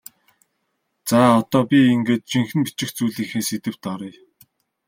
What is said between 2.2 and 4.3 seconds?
жинхэнэ бичих зүйлийнхээ сэдэвт оръё.